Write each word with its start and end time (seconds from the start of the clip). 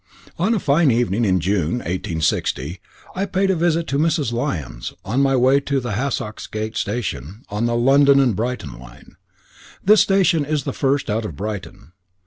On 0.39 0.55
a 0.55 0.59
fine 0.59 0.89
evening 0.89 1.25
in 1.25 1.39
June, 1.39 1.73
1860, 1.73 2.79
I 3.13 3.25
paid 3.27 3.51
a 3.51 3.55
visit 3.55 3.85
to 3.85 3.99
Mrs. 3.99 4.31
Lyons, 4.33 4.93
on 5.05 5.21
my 5.21 5.35
way 5.35 5.59
to 5.59 5.79
the 5.79 5.91
Hassocks 5.91 6.47
Gate 6.47 6.75
Station, 6.75 7.43
on 7.49 7.67
the 7.67 7.75
London 7.75 8.19
and 8.19 8.35
Brighton 8.35 8.79
line. 8.79 9.17
This 9.85 10.01
station 10.01 10.43
is 10.43 10.63
the 10.63 10.73
first 10.73 11.07
out 11.07 11.23
of 11.23 11.35
Brighton. 11.35 11.91